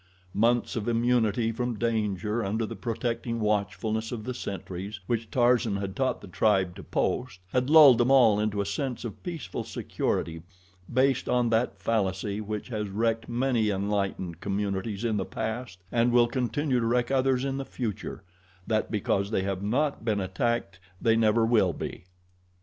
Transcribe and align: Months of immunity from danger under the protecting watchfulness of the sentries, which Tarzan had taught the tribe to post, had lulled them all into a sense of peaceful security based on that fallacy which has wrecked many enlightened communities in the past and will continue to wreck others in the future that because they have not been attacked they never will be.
Months 0.33 0.75
of 0.75 0.87
immunity 0.87 1.51
from 1.51 1.77
danger 1.77 2.43
under 2.43 2.65
the 2.65 2.75
protecting 2.75 3.39
watchfulness 3.39 4.11
of 4.11 4.23
the 4.23 4.33
sentries, 4.33 4.99
which 5.05 5.29
Tarzan 5.29 5.75
had 5.75 5.95
taught 5.95 6.21
the 6.21 6.27
tribe 6.27 6.73
to 6.77 6.83
post, 6.83 7.39
had 7.49 7.69
lulled 7.69 7.99
them 7.99 8.09
all 8.09 8.39
into 8.39 8.61
a 8.61 8.65
sense 8.65 9.05
of 9.05 9.21
peaceful 9.21 9.63
security 9.63 10.41
based 10.91 11.29
on 11.29 11.51
that 11.51 11.77
fallacy 11.77 12.41
which 12.41 12.69
has 12.69 12.89
wrecked 12.89 13.29
many 13.29 13.69
enlightened 13.69 14.39
communities 14.41 15.03
in 15.05 15.17
the 15.17 15.23
past 15.23 15.77
and 15.91 16.11
will 16.11 16.25
continue 16.27 16.79
to 16.79 16.85
wreck 16.87 17.11
others 17.11 17.45
in 17.45 17.57
the 17.57 17.63
future 17.63 18.23
that 18.65 18.89
because 18.89 19.29
they 19.29 19.43
have 19.43 19.61
not 19.61 20.03
been 20.03 20.19
attacked 20.19 20.79
they 20.99 21.15
never 21.15 21.45
will 21.45 21.73
be. 21.73 22.05